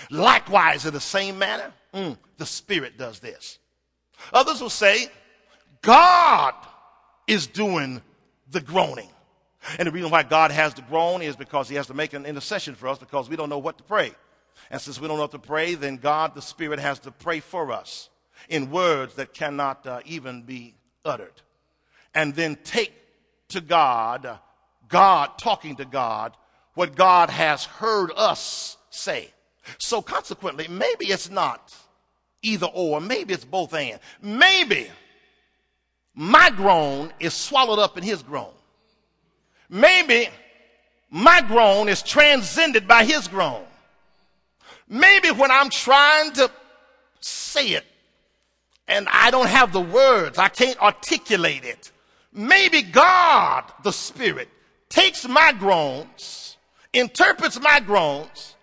[0.09, 3.59] Likewise, in the same manner, mm, the Spirit does this.
[4.33, 5.07] Others will say,
[5.81, 6.53] God
[7.27, 8.01] is doing
[8.51, 9.09] the groaning.
[9.77, 12.25] And the reason why God has to groan is because he has to make an
[12.25, 14.13] intercession for us because we don't know what to pray.
[14.71, 17.39] And since we don't know what to pray, then God, the Spirit, has to pray
[17.39, 18.09] for us
[18.47, 21.41] in words that cannot uh, even be uttered.
[22.13, 22.93] And then take
[23.49, 24.39] to God,
[24.87, 26.35] God talking to God,
[26.73, 29.31] what God has heard us say.
[29.77, 31.75] So consequently, maybe it's not
[32.41, 33.99] either or, maybe it's both and.
[34.21, 34.89] Maybe
[36.15, 38.53] my groan is swallowed up in his groan.
[39.69, 40.29] Maybe
[41.09, 43.63] my groan is transcended by his groan.
[44.87, 46.49] Maybe when I'm trying to
[47.19, 47.85] say it
[48.89, 51.91] and I don't have the words, I can't articulate it.
[52.33, 54.49] Maybe God, the Spirit,
[54.89, 56.57] takes my groans,
[56.91, 58.55] interprets my groans,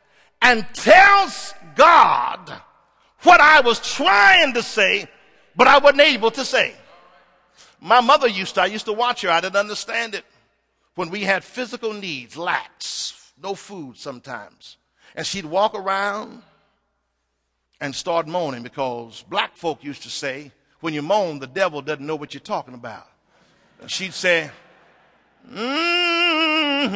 [0.43, 2.53] and tells God
[3.23, 5.09] what I was trying to say,
[5.55, 6.75] but I wasn't able to say.
[7.81, 10.25] My mother used to, I used to watch her, I didn't understand it.
[10.97, 14.77] When we had physical needs, lacks, no food sometimes.
[15.15, 16.43] And she'd walk around
[17.81, 22.07] and start moaning because black folk used to say, when you moan, the devil doesn't
[22.07, 23.07] know what you're talking about.
[23.81, 24.51] And she'd say,
[25.51, 26.95] mm-hmm,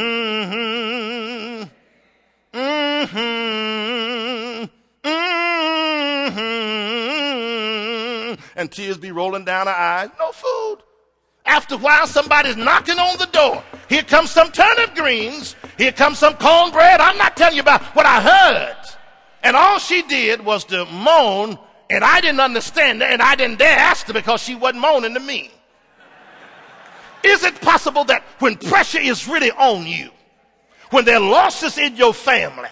[2.59, 2.69] mm-hmm,
[4.93, 5.81] mm-hmm,
[8.57, 10.11] and tears be rolling down her eyes.
[10.19, 10.79] No food.
[11.47, 13.63] After a while, somebody's knocking on the door.
[13.89, 15.57] Here comes some turnip greens.
[15.79, 17.01] Here comes some cornbread.
[17.01, 18.77] I'm not telling you about what I heard.
[19.43, 23.59] And all she did was to moan, and I didn't understand her, and I didn't
[23.59, 25.51] dare ask her because she wasn't moaning to me.
[27.23, 30.11] Is it possible that when pressure is really on you,
[30.91, 32.69] when there are losses in your family,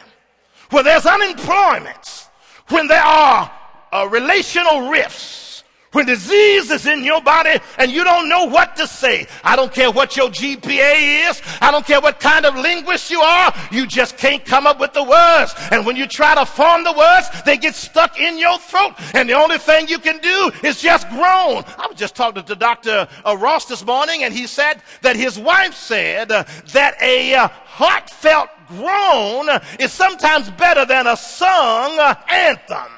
[0.71, 2.29] when there's unemployment,
[2.69, 3.51] when there are
[3.93, 5.48] uh, relational rifts,
[5.93, 9.73] when disease is in your body and you don't know what to say, I don't
[9.73, 13.87] care what your GPA is, I don't care what kind of linguist you are, you
[13.87, 15.55] just can't come up with the words.
[15.71, 18.95] And when you try to form the words, they get stuck in your throat.
[19.15, 21.65] And the only thing you can do is just groan.
[21.79, 23.09] I was just talking to Dr.
[23.25, 27.49] Uh, Ross this morning and he said that his wife said uh, that a uh,
[27.49, 29.49] heartfelt groan
[29.81, 31.99] is sometimes better than a sung
[32.29, 32.93] anthem.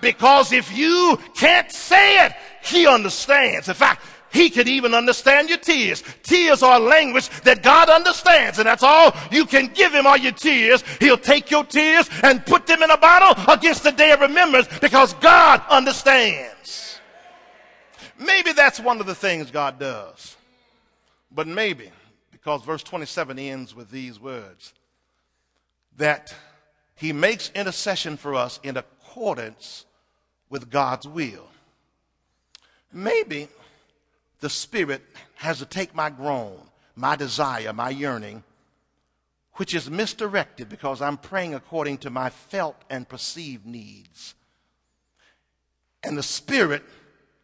[0.00, 3.68] Because if you can't say it, he understands.
[3.68, 6.02] In fact, he could even understand your tears.
[6.22, 10.18] Tears are a language that God understands, and that's all you can give him are
[10.18, 10.84] your tears.
[11.00, 14.68] He'll take your tears and put them in a bottle against the day of remembrance
[14.80, 17.00] because God understands.
[18.18, 20.36] Maybe that's one of the things God does.
[21.30, 21.90] But maybe,
[22.30, 24.74] because verse 27 ends with these words,
[25.96, 26.34] that
[26.96, 28.82] he makes intercession for us in a
[29.18, 29.84] accordance
[30.48, 31.48] with God's will.
[32.92, 33.48] Maybe
[34.38, 35.02] the Spirit
[35.34, 36.56] has to take my groan,
[36.94, 38.44] my desire, my yearning,
[39.54, 44.34] which is misdirected because I'm praying according to my felt and perceived needs.
[46.04, 46.84] And the Spirit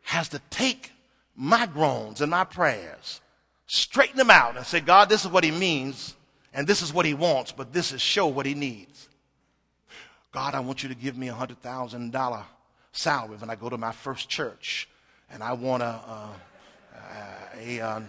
[0.03, 0.93] has to take
[1.35, 3.21] my groans and my prayers,
[3.67, 6.15] straighten them out, and say, God, this is what He means,
[6.53, 8.94] and this is what He wants, but this is show what He needs.
[10.35, 12.45] God, I want you to give me a $100,000
[12.91, 14.89] salary when I go to my first church.
[15.31, 16.31] And I want a, a,
[17.57, 18.03] a, a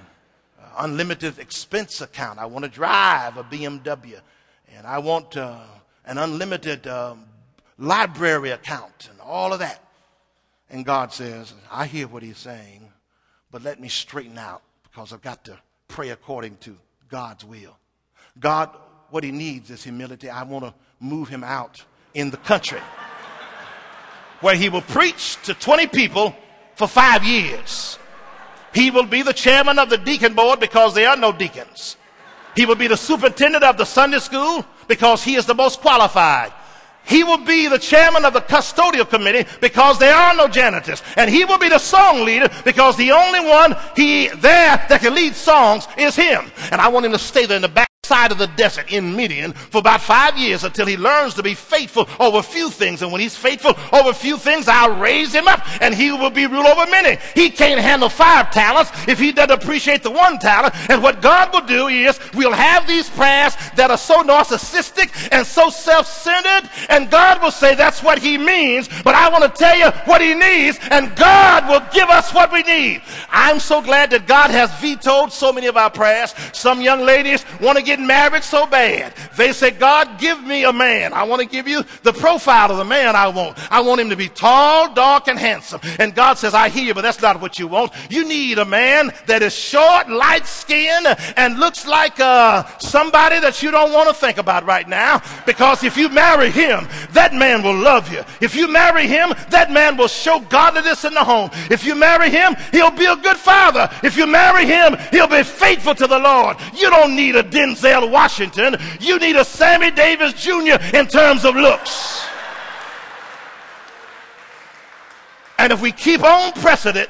[0.80, 2.40] unlimited expense account.
[2.40, 4.20] I want to drive a BMW.
[4.76, 5.60] And I want uh,
[6.04, 7.26] an unlimited um,
[7.78, 9.84] library account and all of that.
[10.72, 12.92] And God says, I hear what he's saying,
[13.52, 16.76] but let me straighten out because I've got to pray according to
[17.08, 17.78] God's will.
[18.40, 18.72] God,
[19.12, 20.28] what he needs is humility.
[20.28, 21.86] I want to move him out
[22.16, 22.80] in the country
[24.42, 26.36] where he will preach to 20 people
[26.76, 28.00] for five years.
[28.74, 31.98] He will be the chairman of the deacon board because there are no deacons.
[32.56, 36.52] He will be the superintendent of the Sunday school because he is the most qualified.
[37.06, 41.04] He will be the chairman of the custodial committee because there are no janitors.
[41.18, 45.14] And he will be the song leader because the only one he there that can
[45.14, 46.52] lead songs is him.
[46.72, 49.16] And I want him to stay there in the back side of the desert in
[49.16, 53.02] Midian for about five years until he learns to be faithful over few things.
[53.02, 56.46] And when he's faithful over few things, I'll raise him up and he will be
[56.46, 57.18] rule over many.
[57.34, 60.74] He can't handle five talents if he doesn't appreciate the one talent.
[60.90, 65.46] And what God will do is we'll have these prayers that are so narcissistic and
[65.46, 68.90] so self-centered and God will say that's what he means.
[69.04, 72.52] But I want to tell you what he needs and God will give us what
[72.52, 73.02] we need.
[73.30, 76.34] I'm so glad that God has vetoed so many of our prayers.
[76.54, 79.14] Some young ladies want to get married so bad.
[79.38, 81.14] They say, God, give me a man.
[81.14, 83.58] I want to give you the profile of the man I want.
[83.72, 85.82] I want him to be tall, dark, and handsome.
[86.00, 87.92] And God says, I hear you, but that's not what you want.
[88.10, 93.62] You need a man that is short, light skinned, and looks like uh, somebody that
[93.62, 95.22] you don't want to think about right now.
[95.46, 98.24] Because if you marry him, that man will love you.
[98.42, 101.50] If you marry him, that man will show godliness in the home.
[101.70, 103.90] If you marry him, he'll be a good father.
[104.04, 106.58] If you marry him, he'll be faithful to the Lord.
[106.76, 108.78] You don't need a Denzel Denzel Washington.
[109.00, 110.78] You need a Sammy Davis Jr.
[110.96, 112.26] in terms of looks.
[115.58, 117.10] And if we keep on pressing it,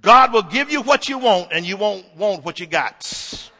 [0.00, 3.50] God will give you what you want and you won't want what you got.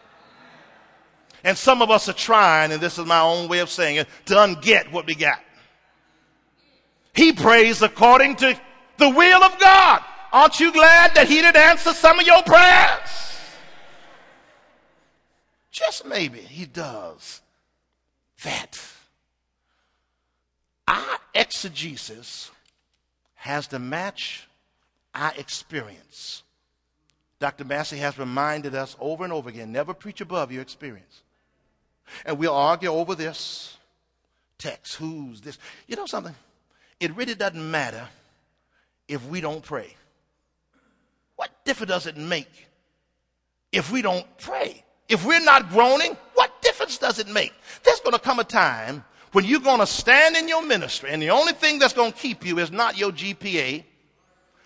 [1.44, 4.09] And some of us are trying, and this is my own way of saying it,
[4.26, 5.40] to unget what we got.
[7.14, 8.59] He prays according to
[8.98, 10.03] the will of God.
[10.32, 13.29] Aren't you glad that he did answer some of your prayers?
[15.70, 17.40] Just maybe he does
[18.42, 18.80] that.
[20.88, 22.50] Our exegesis
[23.34, 24.48] has to match
[25.14, 26.42] our experience.
[27.38, 27.64] Dr.
[27.64, 31.22] Massey has reminded us over and over again never preach above your experience.
[32.26, 33.76] And we'll argue over this
[34.58, 34.96] text.
[34.96, 35.58] Who's this?
[35.86, 36.34] You know something?
[36.98, 38.08] It really doesn't matter
[39.08, 39.94] if we don't pray.
[41.36, 42.68] What difference does it make
[43.72, 44.84] if we don't pray?
[45.11, 47.52] If we're not groaning, what difference does it make?
[47.82, 51.20] There's going to come a time when you're going to stand in your ministry and
[51.20, 53.84] the only thing that's going to keep you is not your GPA.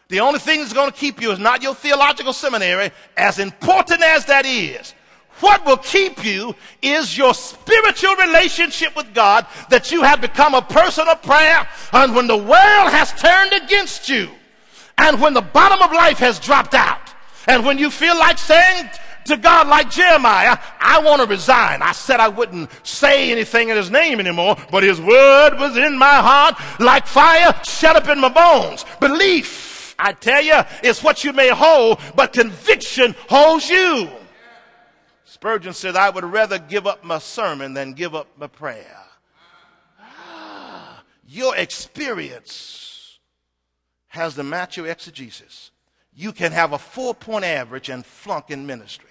[0.08, 4.02] The only thing that's going to keep you is not your theological seminary, as important
[4.02, 4.94] as that is.
[5.40, 10.62] What will keep you is your spiritual relationship with God, that you have become a
[10.62, 14.28] person of prayer, and when the world has turned against you,
[14.98, 17.00] and when the bottom of life has dropped out,
[17.48, 18.88] and when you feel like saying
[19.26, 21.82] to God like Jeremiah, I want to resign.
[21.82, 25.98] I said I wouldn't say anything in his name anymore, but his word was in
[25.98, 28.84] my heart like fire shut up in my bones.
[29.00, 34.08] Belief, I tell you, is what you may hold, but conviction holds you.
[35.24, 38.96] Spurgeon said, I would rather give up my sermon than give up my prayer.
[40.00, 43.18] Ah, your experience
[44.08, 45.70] has to match your exegesis.
[46.14, 49.10] You can have a four point average and flunk in ministry.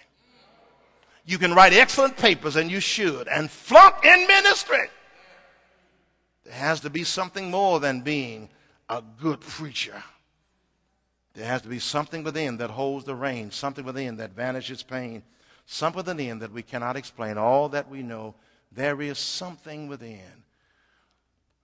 [1.25, 4.89] You can write excellent papers, and you should, and flunk in ministry.
[6.43, 8.49] There has to be something more than being
[8.89, 10.03] a good preacher.
[11.33, 15.23] There has to be something within that holds the reins, something within that vanishes pain,
[15.65, 17.37] something within that we cannot explain.
[17.37, 18.35] All that we know,
[18.71, 20.43] there is something within.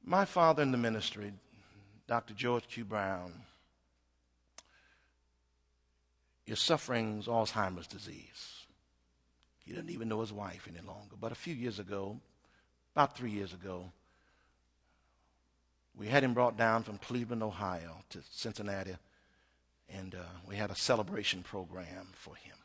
[0.03, 1.33] My father in the ministry,
[2.07, 2.33] Dr.
[2.33, 2.85] George Q.
[2.85, 3.33] Brown,
[6.47, 8.58] is suffering Alzheimer's disease.
[9.69, 11.15] He doesn't even know his wife any longer.
[11.21, 12.19] But a few years ago,
[12.95, 13.91] about three years ago,
[15.95, 18.95] we had him brought down from Cleveland, Ohio to Cincinnati,
[19.87, 22.55] and uh, we had a celebration program for him.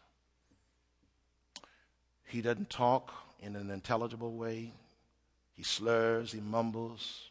[2.24, 4.72] He doesn't talk in an intelligible way.
[5.52, 7.28] He slurs, he mumbles.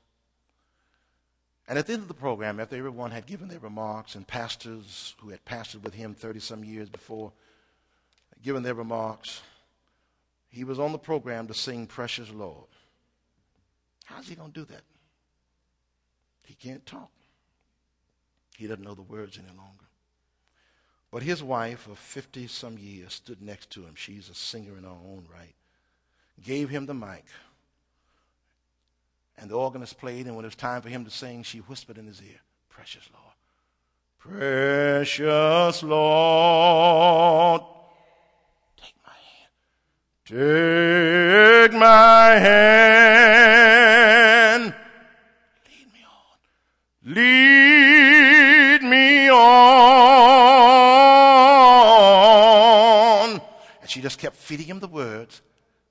[1.67, 5.15] And at the end of the program, after everyone had given their remarks, and pastors
[5.17, 7.31] who had pastored with him 30 some years before,
[8.43, 9.41] given their remarks,
[10.53, 12.67] he was on the program to sing Precious Lord.
[14.05, 14.83] How's he going to do that?
[16.45, 17.09] He can't talk.
[18.55, 19.85] He doesn't know the words any longer.
[21.09, 23.95] But his wife of 50 some years stood next to him.
[23.95, 25.55] She's a singer in her own right.
[26.43, 27.25] Gave him the mic.
[29.39, 31.97] And the organist played, and when it was time for him to sing, she whispered
[31.97, 33.33] in his ear, Precious Lord.
[34.19, 37.61] Precious Lord.
[40.25, 43.83] Take my hand.
[45.67, 46.37] Lead me on.
[47.13, 49.41] Lead me on.
[53.81, 55.41] And she just kept feeding him the words,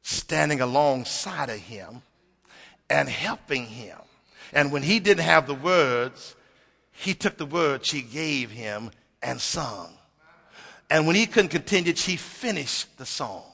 [0.01, 2.01] standing alongside of him
[2.89, 3.99] and helping him.
[4.55, 6.37] And when he didn't have the words,
[6.91, 9.93] he took the words she gave him and sung.
[10.89, 13.52] And when he couldn't continue, she finished the song.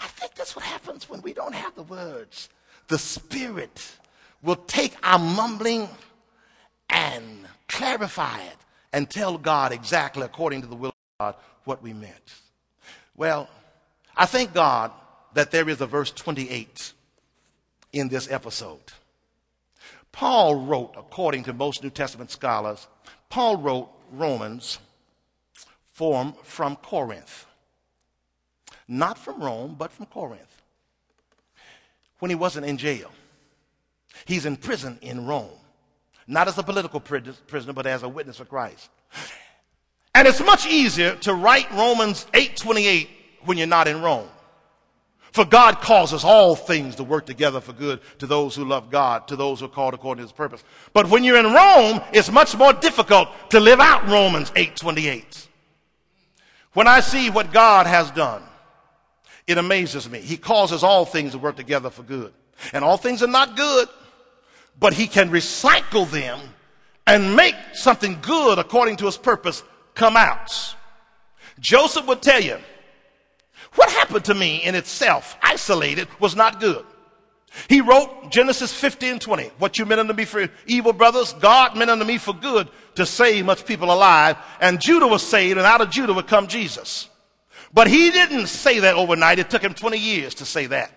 [0.00, 2.48] I think that's what happens when we don't have the words.
[2.88, 3.96] The Spirit
[4.42, 5.88] will take our mumbling
[6.88, 8.56] and clarify it
[8.92, 12.34] and tell God exactly according to the will of God what we meant.
[13.16, 13.48] Well,
[14.16, 14.92] I thank God
[15.34, 16.92] that there is a verse 28
[17.92, 18.80] in this episode.
[20.12, 22.88] Paul wrote, according to most New Testament scholars,
[23.28, 24.78] Paul wrote Romans
[25.92, 27.46] form from Corinth.
[28.92, 30.62] Not from Rome, but from Corinth.
[32.18, 33.12] When he wasn't in jail.
[34.24, 35.48] He's in prison in Rome.
[36.26, 38.90] Not as a political prisoner, but as a witness for Christ.
[40.12, 43.08] And it's much easier to write Romans 8:28
[43.44, 44.28] when you're not in Rome.
[45.30, 49.28] For God causes all things to work together for good to those who love God,
[49.28, 50.64] to those who are called according to his purpose.
[50.92, 55.46] But when you're in Rome, it's much more difficult to live out Romans 8:28.
[56.72, 58.42] When I see what God has done,
[59.50, 60.20] it amazes me.
[60.20, 62.32] He causes all things to work together for good.
[62.72, 63.88] And all things are not good,
[64.78, 66.38] but he can recycle them
[67.06, 69.62] and make something good according to his purpose
[69.94, 70.76] come out.
[71.58, 72.58] Joseph would tell you,
[73.74, 76.84] what happened to me in itself, isolated, was not good.
[77.68, 79.50] He wrote Genesis 50 and 20.
[79.58, 83.04] What you meant unto me for evil, brothers, God meant unto me for good to
[83.04, 84.36] save much people alive.
[84.60, 87.09] And Judah was saved, and out of Judah would come Jesus.
[87.72, 89.38] But he didn't say that overnight.
[89.38, 90.90] It took him 20 years to say that.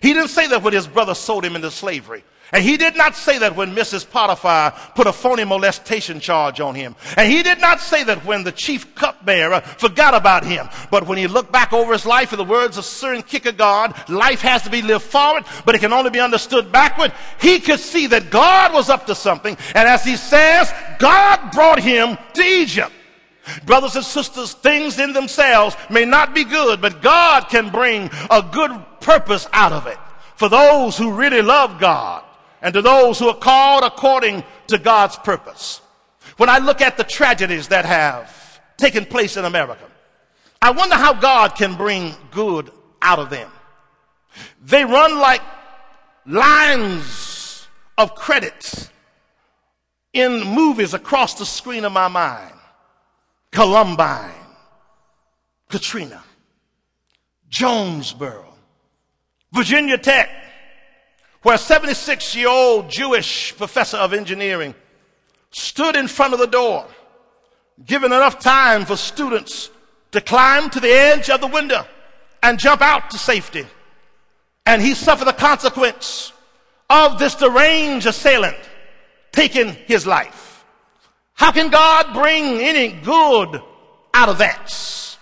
[0.00, 2.24] He didn't say that when his brother sold him into slavery.
[2.52, 4.08] And he did not say that when Mrs.
[4.08, 6.94] Potiphar put a phony molestation charge on him.
[7.16, 10.68] And he did not say that when the chief cupbearer forgot about him.
[10.90, 14.40] But when he looked back over his life, in the words of Søren Kierkegaard, life
[14.42, 17.12] has to be lived forward, but it can only be understood backward.
[17.40, 19.56] He could see that God was up to something.
[19.74, 22.92] And as he says, God brought him to Egypt.
[23.66, 28.42] Brothers and sisters, things in themselves may not be good, but God can bring a
[28.42, 28.70] good
[29.00, 29.98] purpose out of it
[30.36, 32.24] for those who really love God
[32.62, 35.82] and to those who are called according to God's purpose.
[36.38, 39.84] When I look at the tragedies that have taken place in America,
[40.62, 42.70] I wonder how God can bring good
[43.02, 43.50] out of them.
[44.62, 45.42] They run like
[46.24, 47.68] lines
[47.98, 48.88] of credits
[50.14, 52.53] in movies across the screen of my mind.
[53.54, 54.32] Columbine,
[55.70, 56.24] Katrina,
[57.48, 58.52] Jonesboro,
[59.52, 60.28] Virginia Tech,
[61.42, 64.74] where a 76 year old Jewish professor of engineering
[65.52, 66.84] stood in front of the door,
[67.86, 69.70] giving enough time for students
[70.10, 71.86] to climb to the edge of the window
[72.42, 73.64] and jump out to safety.
[74.66, 76.32] And he suffered the consequence
[76.90, 78.58] of this deranged assailant
[79.30, 80.43] taking his life.
[81.34, 83.60] How can God bring any good
[84.14, 85.18] out of that?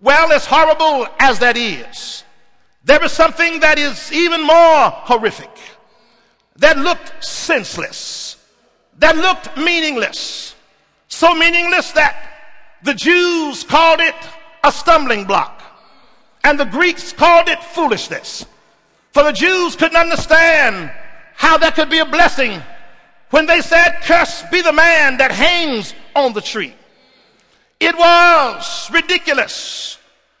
[0.00, 2.22] Well, as horrible as that is,
[2.84, 5.50] there is something that is even more horrific,
[6.56, 8.36] that looked senseless,
[8.98, 10.54] that looked meaningless.
[11.08, 12.16] So meaningless that
[12.82, 14.14] the Jews called it
[14.62, 15.62] a stumbling block,
[16.44, 18.46] and the Greeks called it foolishness.
[19.12, 20.92] For the Jews couldn't understand
[21.34, 22.62] how there could be a blessing
[23.30, 26.74] when they said, Cursed be the man that hangs on the tree.
[27.80, 29.98] It was ridiculous.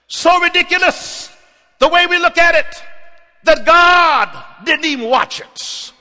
[0.08, 1.30] So ridiculous
[1.78, 2.82] the way we look at it,
[3.44, 5.92] that God didn't even watch it.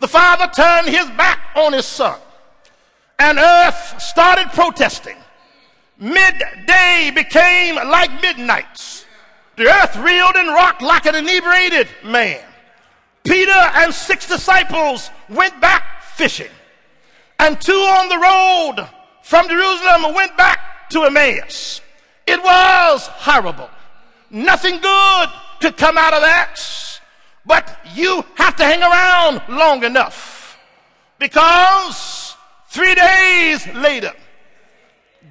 [0.00, 2.18] The Father turned his back on his Son,
[3.18, 5.16] and earth started protesting.
[5.98, 9.06] Midday became like midnight.
[9.56, 12.42] The earth reeled and rocked like an inebriated man.
[13.24, 16.50] Peter and six disciples went back fishing,
[17.38, 18.88] and two on the road
[19.22, 21.80] from Jerusalem went back to Emmaus.
[22.26, 23.68] It was horrible.
[24.30, 25.28] Nothing good
[25.60, 26.60] could come out of that.
[27.44, 30.58] But you have to hang around long enough.
[31.18, 32.36] Because
[32.68, 34.12] three days later,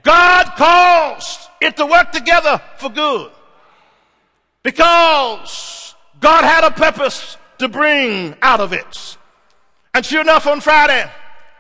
[0.04, 3.32] God caused it to work together for good.
[4.64, 9.18] Because God had a purpose to bring out of it.
[9.96, 11.10] And sure enough, on Friday,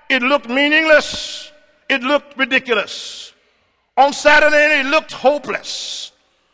[0.09, 1.53] it looked meaningless.
[1.87, 3.31] It looked ridiculous.
[3.95, 6.11] On Saturday, it looked hopeless.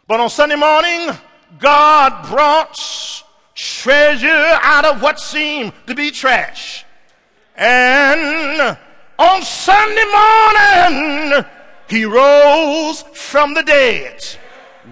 [0.07, 1.09] But on Sunday morning,
[1.57, 2.79] God brought
[3.55, 6.85] treasure out of what seemed to be trash.
[7.55, 8.77] And
[9.17, 10.05] on Sunday
[11.33, 11.45] morning,
[11.89, 14.23] he rose from the dead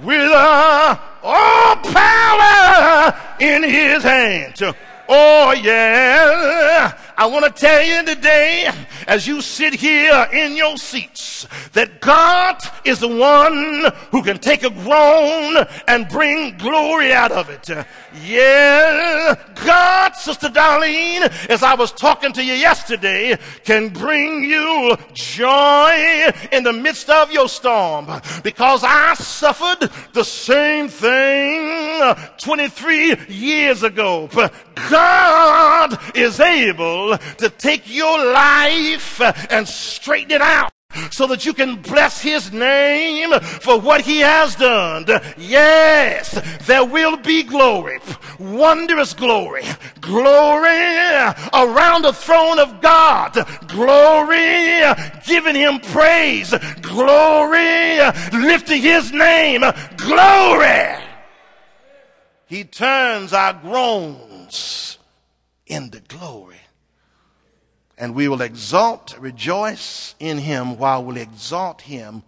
[0.02, 4.64] with all power in his hands.
[5.12, 6.96] Oh, yeah.
[7.18, 8.72] I want to tell you today
[9.08, 14.62] as you sit here in your seats that God is the one who can take
[14.62, 17.68] a groan and bring glory out of it.
[18.14, 19.36] Yeah,
[19.66, 26.64] God, Sister Darlene, as I was talking to you yesterday, can bring you joy in
[26.64, 28.08] the midst of your storm
[28.44, 34.30] because I suffered the same thing 23 years ago.
[34.34, 34.54] But
[34.90, 40.72] God is able to take your life and straighten it out
[41.12, 45.06] so that you can bless his name for what he has done.
[45.38, 48.00] Yes, there will be glory,
[48.40, 49.64] wondrous glory,
[50.02, 50.96] glory
[51.54, 53.34] around the throne of God,
[53.68, 54.82] glory
[55.26, 58.00] giving him praise, glory
[58.32, 59.62] lifting his name,
[59.98, 60.96] glory.
[62.46, 64.98] He turns our groans
[65.68, 66.49] into glory
[68.00, 72.24] and we will exalt, rejoice in him while we'll exalt him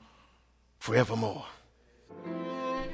[0.80, 1.46] forevermore.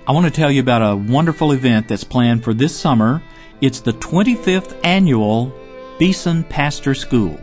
[0.07, 3.21] I want to tell you about a wonderful event that's planned for this summer.
[3.59, 5.51] It's the 25th annual
[5.97, 7.37] Beeson Pastor School.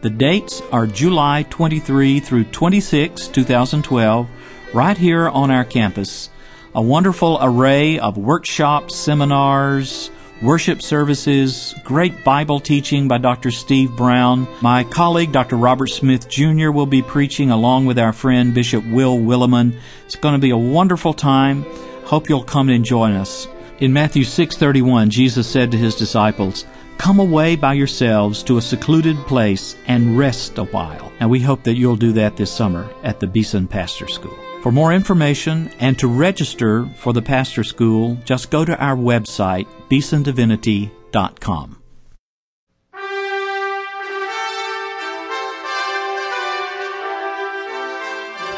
[0.00, 4.28] The dates are July 23 through 26, 2012,
[4.72, 6.30] right here on our campus.
[6.74, 10.10] A wonderful array of workshops, seminars,
[10.42, 13.50] worship services, great Bible teaching by Dr.
[13.50, 14.48] Steve Brown.
[14.62, 15.56] My colleague, Dr.
[15.56, 19.74] Robert Smith Jr., will be preaching along with our friend Bishop Will Willimon.
[20.06, 21.64] It's going to be a wonderful time.
[22.04, 23.48] Hope you'll come and join us.
[23.80, 26.64] In Matthew 6:31, Jesus said to his disciples,
[26.98, 31.62] "Come away by yourselves to a secluded place and rest a while." And we hope
[31.64, 34.49] that you'll do that this summer at the Beeson Pastor School.
[34.62, 39.66] For more information and to register for the pastor school, just go to our website,
[39.88, 41.80] beesondivinity.com.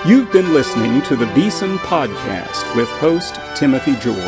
[0.04, 4.18] You've been listening to the Beeson Podcast with host Timothy George.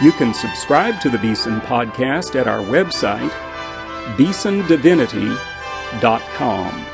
[0.00, 3.32] You can subscribe to the Beeson Podcast at our website,
[4.16, 6.93] beesondivinity.com.